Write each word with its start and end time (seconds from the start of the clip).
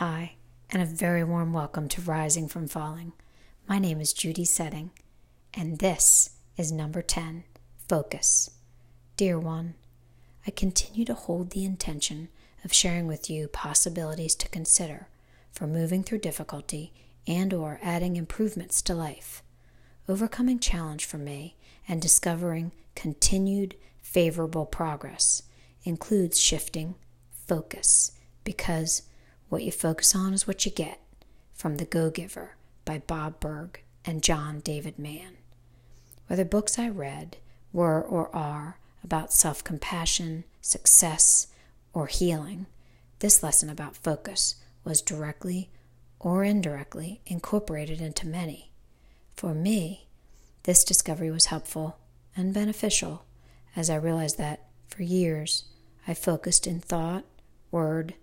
Hi, 0.00 0.36
and 0.70 0.80
a 0.80 0.86
very 0.86 1.22
warm 1.22 1.52
welcome 1.52 1.86
to 1.90 2.00
Rising 2.00 2.48
from 2.48 2.68
Falling. 2.68 3.12
My 3.68 3.78
name 3.78 4.00
is 4.00 4.14
Judy 4.14 4.46
Setting, 4.46 4.92
and 5.52 5.78
this 5.78 6.30
is 6.56 6.72
number 6.72 7.02
10 7.02 7.44
Focus. 7.86 8.48
Dear 9.18 9.38
one, 9.38 9.74
I 10.46 10.52
continue 10.52 11.04
to 11.04 11.12
hold 11.12 11.50
the 11.50 11.66
intention 11.66 12.30
of 12.64 12.72
sharing 12.72 13.08
with 13.08 13.28
you 13.28 13.46
possibilities 13.46 14.34
to 14.36 14.48
consider 14.48 15.08
for 15.52 15.66
moving 15.66 16.02
through 16.02 16.20
difficulty 16.20 16.94
and 17.26 17.52
or 17.52 17.78
adding 17.82 18.16
improvements 18.16 18.80
to 18.80 18.94
life. 18.94 19.42
Overcoming 20.08 20.60
challenge 20.60 21.04
for 21.04 21.18
me 21.18 21.56
and 21.86 22.00
discovering 22.00 22.72
continued 22.94 23.74
favorable 24.00 24.64
progress 24.64 25.42
includes 25.84 26.40
shifting 26.40 26.94
focus 27.46 28.12
because 28.44 29.02
what 29.50 29.64
you 29.64 29.72
focus 29.72 30.14
on 30.14 30.32
is 30.32 30.46
what 30.46 30.64
you 30.64 30.72
get 30.72 31.00
from 31.52 31.76
The 31.76 31.84
Go 31.84 32.08
Giver 32.08 32.56
by 32.84 33.02
Bob 33.06 33.40
Burg 33.40 33.80
and 34.04 34.22
John 34.22 34.60
David 34.60 34.98
Mann. 34.98 35.36
Whether 36.28 36.44
books 36.44 36.78
I 36.78 36.88
read 36.88 37.36
were 37.72 38.00
or 38.00 38.34
are 38.34 38.78
about 39.02 39.32
self 39.32 39.62
compassion, 39.64 40.44
success, 40.60 41.48
or 41.92 42.06
healing, 42.06 42.66
this 43.18 43.42
lesson 43.42 43.68
about 43.68 43.96
focus 43.96 44.54
was 44.84 45.02
directly 45.02 45.68
or 46.20 46.44
indirectly 46.44 47.20
incorporated 47.26 48.00
into 48.00 48.28
many. 48.28 48.70
For 49.34 49.52
me, 49.52 50.06
this 50.62 50.84
discovery 50.84 51.30
was 51.30 51.46
helpful 51.46 51.98
and 52.36 52.54
beneficial 52.54 53.24
as 53.74 53.90
I 53.90 53.96
realized 53.96 54.38
that 54.38 54.68
for 54.86 55.02
years 55.02 55.64
I 56.06 56.14
focused 56.14 56.68
in 56.68 56.78
thought, 56.78 57.24
word, 57.72 58.14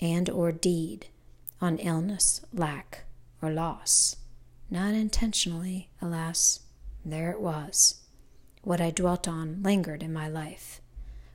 and 0.00 0.28
or 0.30 0.52
deed 0.52 1.06
on 1.60 1.78
illness, 1.78 2.40
lack, 2.52 3.04
or 3.42 3.50
loss. 3.50 4.16
Not 4.70 4.94
intentionally, 4.94 5.88
alas, 6.00 6.60
there 7.04 7.30
it 7.30 7.40
was. 7.40 8.00
What 8.62 8.80
I 8.80 8.90
dwelt 8.90 9.26
on 9.26 9.62
lingered 9.62 10.02
in 10.02 10.12
my 10.12 10.28
life. 10.28 10.80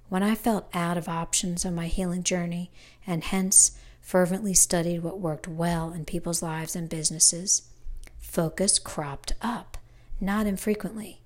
When 0.10 0.24
I 0.24 0.36
felt 0.36 0.70
out 0.74 0.98
of 0.98 1.10
options 1.10 1.66
on 1.66 1.74
my 1.74 1.88
healing 1.88 2.24
journey 2.24 2.72
and 3.08 3.24
hence 3.24 3.72
fervently 4.02 4.54
studied 4.54 5.00
what 5.02 5.20
worked 5.20 5.48
well 5.48 5.92
in 5.92 6.06
people's 6.06 6.44
lives 6.44 6.76
and 6.76 6.90
businesses, 6.90 7.64
focus 8.20 8.78
cropped 8.78 9.34
up, 9.42 9.78
not 10.22 10.46
infrequently. 10.46 11.22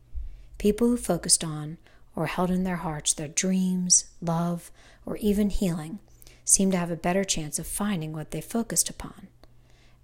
People 0.57 0.87
who 0.87 0.97
focused 0.97 1.43
on 1.43 1.77
or 2.15 2.27
held 2.27 2.49
in 2.49 2.63
their 2.63 2.77
hearts 2.77 3.13
their 3.13 3.27
dreams, 3.27 4.05
love, 4.21 4.71
or 5.05 5.17
even 5.17 5.49
healing 5.49 5.99
seemed 6.47 6.71
to 6.71 6.77
have 6.77 6.89
a 6.89 6.95
better 6.95 7.25
chance 7.25 7.59
of 7.59 7.67
finding 7.67 8.13
what 8.13 8.31
they 8.31 8.39
focused 8.39 8.89
upon. 8.89 9.27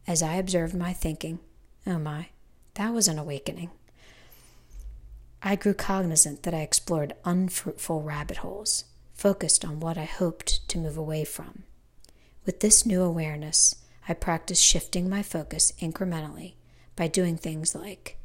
As 0.06 0.22
I 0.22 0.34
observed 0.34 0.76
my 0.76 0.92
thinking, 0.92 1.40
oh 1.88 1.98
my, 1.98 2.28
that 2.74 2.94
was 2.94 3.08
an 3.08 3.18
awakening. 3.18 3.70
I 5.42 5.56
grew 5.56 5.74
cognizant 5.74 6.44
that 6.44 6.54
I 6.54 6.60
explored 6.60 7.16
unfruitful 7.24 8.02
rabbit 8.02 8.38
holes, 8.38 8.84
focused 9.14 9.64
on 9.64 9.80
what 9.80 9.98
I 9.98 10.04
hoped 10.04 10.68
to 10.68 10.78
move 10.78 10.98
away 10.98 11.24
from. 11.24 11.64
With 12.46 12.60
this 12.60 12.86
new 12.86 13.02
awareness, 13.02 13.76
I 14.10 14.14
practiced 14.14 14.64
shifting 14.64 15.10
my 15.10 15.24
focus 15.24 15.72
incrementally 15.80 16.56
by 16.98 17.08
doing 17.08 17.38
things 17.38 17.74
like 17.74 18.18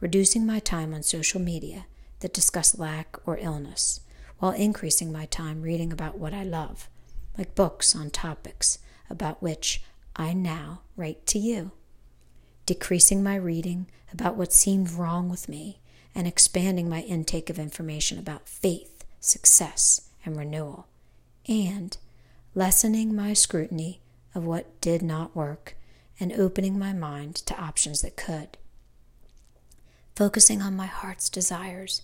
reducing 0.00 0.46
my 0.46 0.60
time 0.60 0.94
on 0.94 1.02
social 1.02 1.40
media 1.40 1.86
that 2.20 2.32
discuss 2.32 2.78
lack 2.78 3.16
or 3.26 3.36
illness, 3.38 4.00
while 4.38 4.52
increasing 4.52 5.10
my 5.10 5.26
time 5.26 5.60
reading 5.60 5.92
about 5.92 6.18
what 6.18 6.32
I 6.32 6.44
love, 6.44 6.88
like 7.38 7.54
books 7.54 7.94
on 7.94 8.10
topics 8.10 8.78
about 9.08 9.42
which 9.42 9.82
I 10.16 10.34
now 10.34 10.80
write 10.96 11.24
to 11.28 11.38
you. 11.38 11.70
Decreasing 12.66 13.22
my 13.22 13.36
reading 13.36 13.86
about 14.12 14.36
what 14.36 14.52
seemed 14.52 14.90
wrong 14.90 15.30
with 15.30 15.48
me 15.48 15.80
and 16.14 16.26
expanding 16.26 16.88
my 16.88 17.02
intake 17.02 17.48
of 17.48 17.58
information 17.58 18.18
about 18.18 18.48
faith, 18.48 19.04
success, 19.20 20.10
and 20.24 20.36
renewal. 20.36 20.88
And 21.46 21.96
lessening 22.54 23.14
my 23.14 23.32
scrutiny 23.32 24.00
of 24.34 24.44
what 24.44 24.80
did 24.80 25.00
not 25.00 25.36
work 25.36 25.76
and 26.20 26.32
opening 26.32 26.78
my 26.78 26.92
mind 26.92 27.36
to 27.36 27.58
options 27.58 28.02
that 28.02 28.16
could. 28.16 28.58
Focusing 30.16 30.60
on 30.60 30.74
my 30.74 30.86
heart's 30.86 31.30
desires 31.30 32.02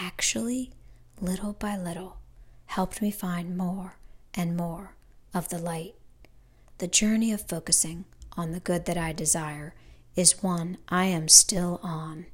actually, 0.00 0.72
little 1.20 1.52
by 1.52 1.76
little, 1.76 2.16
helped 2.66 3.02
me 3.02 3.10
find 3.10 3.56
more 3.56 3.99
and 4.34 4.56
more 4.56 4.94
of 5.34 5.48
the 5.48 5.58
light. 5.58 5.94
The 6.78 6.88
journey 6.88 7.32
of 7.32 7.48
focusing 7.48 8.04
on 8.36 8.52
the 8.52 8.60
good 8.60 8.86
that 8.86 8.96
I 8.96 9.12
desire 9.12 9.74
is 10.16 10.42
one 10.42 10.78
I 10.88 11.04
am 11.06 11.28
still 11.28 11.80
on. 11.82 12.26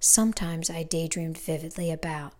Sometimes 0.00 0.70
I 0.70 0.82
daydreamed 0.82 1.38
vividly 1.38 1.90
about, 1.90 2.34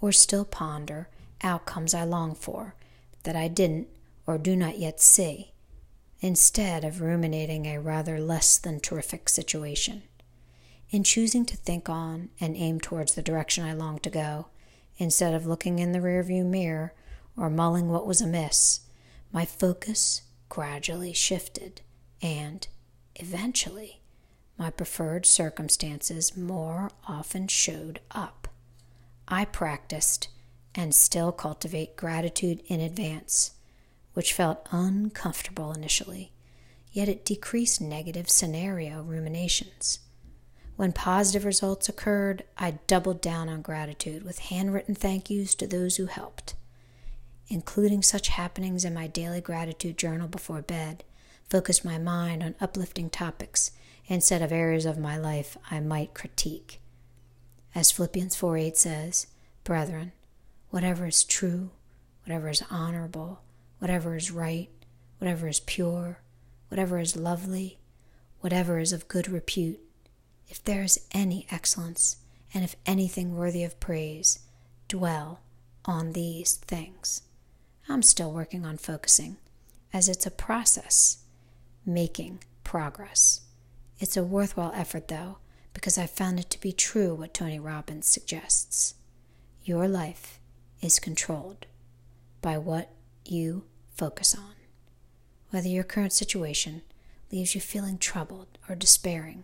or 0.00 0.12
still 0.12 0.44
ponder, 0.44 1.08
outcomes 1.42 1.94
I 1.94 2.04
long 2.04 2.34
for 2.34 2.74
that 3.22 3.36
I 3.36 3.48
didn't 3.48 3.88
or 4.26 4.38
do 4.38 4.54
not 4.54 4.78
yet 4.78 5.00
see, 5.00 5.52
instead 6.20 6.84
of 6.84 7.00
ruminating 7.00 7.66
a 7.66 7.78
rather 7.78 8.20
less 8.20 8.58
than 8.58 8.80
terrific 8.80 9.28
situation. 9.28 10.02
In 10.90 11.04
choosing 11.04 11.46
to 11.46 11.56
think 11.56 11.88
on 11.88 12.30
and 12.40 12.56
aim 12.56 12.80
towards 12.80 13.14
the 13.14 13.22
direction 13.22 13.64
I 13.64 13.72
long 13.72 13.98
to 14.00 14.10
go, 14.10 14.48
instead 14.98 15.34
of 15.34 15.46
looking 15.46 15.78
in 15.78 15.92
the 15.92 16.00
rearview 16.00 16.44
mirror 16.44 16.92
or 17.36 17.50
mulling 17.50 17.88
what 17.88 18.06
was 18.06 18.20
amiss, 18.20 18.80
my 19.32 19.44
focus 19.44 20.22
gradually 20.48 21.12
shifted, 21.12 21.80
and 22.20 22.66
eventually, 23.16 24.00
my 24.58 24.70
preferred 24.70 25.24
circumstances 25.24 26.36
more 26.36 26.90
often 27.08 27.48
showed 27.48 28.00
up. 28.10 28.48
I 29.28 29.44
practiced 29.44 30.28
and 30.74 30.94
still 30.94 31.32
cultivate 31.32 31.96
gratitude 31.96 32.62
in 32.66 32.80
advance, 32.80 33.52
which 34.14 34.32
felt 34.32 34.66
uncomfortable 34.70 35.72
initially, 35.72 36.32
yet 36.92 37.08
it 37.08 37.24
decreased 37.24 37.80
negative 37.80 38.28
scenario 38.28 39.02
ruminations. 39.02 40.00
When 40.76 40.92
positive 40.92 41.44
results 41.44 41.88
occurred, 41.88 42.44
I 42.58 42.72
doubled 42.86 43.20
down 43.20 43.48
on 43.48 43.62
gratitude 43.62 44.24
with 44.24 44.38
handwritten 44.38 44.94
thank 44.94 45.30
yous 45.30 45.54
to 45.56 45.66
those 45.66 45.96
who 45.96 46.06
helped 46.06 46.54
including 47.50 48.00
such 48.00 48.28
happenings 48.28 48.84
in 48.84 48.94
my 48.94 49.08
daily 49.08 49.40
gratitude 49.40 49.98
journal 49.98 50.28
before 50.28 50.62
bed, 50.62 51.02
focused 51.50 51.84
my 51.84 51.98
mind 51.98 52.42
on 52.42 52.54
uplifting 52.60 53.10
topics 53.10 53.72
instead 54.06 54.40
of 54.40 54.52
areas 54.52 54.86
of 54.86 54.96
my 54.96 55.18
life 55.18 55.58
I 55.68 55.80
might 55.80 56.14
critique. 56.14 56.80
As 57.74 57.90
Philippians 57.90 58.36
4 58.36 58.56
8 58.56 58.76
says, 58.76 59.26
Brethren, 59.64 60.12
whatever 60.70 61.06
is 61.06 61.24
true, 61.24 61.70
whatever 62.24 62.48
is 62.48 62.62
honorable, 62.70 63.42
whatever 63.80 64.14
is 64.14 64.30
right, 64.30 64.68
whatever 65.18 65.48
is 65.48 65.60
pure, 65.60 66.20
whatever 66.68 67.00
is 67.00 67.16
lovely, 67.16 67.78
whatever 68.40 68.78
is 68.78 68.92
of 68.92 69.08
good 69.08 69.28
repute, 69.28 69.80
if 70.48 70.62
there 70.62 70.82
is 70.82 71.06
any 71.12 71.46
excellence, 71.50 72.16
and 72.54 72.62
if 72.62 72.76
anything 72.86 73.36
worthy 73.36 73.64
of 73.64 73.80
praise, 73.80 74.40
dwell 74.88 75.40
on 75.84 76.12
these 76.12 76.56
things. 76.56 77.22
I'm 77.90 78.02
still 78.02 78.30
working 78.30 78.64
on 78.64 78.76
focusing, 78.76 79.36
as 79.92 80.08
it's 80.08 80.24
a 80.24 80.30
process, 80.30 81.18
making 81.84 82.38
progress. 82.62 83.40
It's 83.98 84.16
a 84.16 84.22
worthwhile 84.22 84.72
effort, 84.76 85.08
though, 85.08 85.38
because 85.74 85.98
I 85.98 86.06
found 86.06 86.38
it 86.38 86.50
to 86.50 86.60
be 86.60 86.72
true 86.72 87.16
what 87.16 87.34
Tony 87.34 87.58
Robbins 87.58 88.06
suggests. 88.06 88.94
Your 89.64 89.88
life 89.88 90.38
is 90.80 91.00
controlled 91.00 91.66
by 92.40 92.58
what 92.58 92.90
you 93.26 93.64
focus 93.92 94.36
on. 94.36 94.54
Whether 95.50 95.68
your 95.68 95.84
current 95.84 96.12
situation 96.12 96.82
leaves 97.32 97.56
you 97.56 97.60
feeling 97.60 97.98
troubled 97.98 98.56
or 98.68 98.76
despairing, 98.76 99.42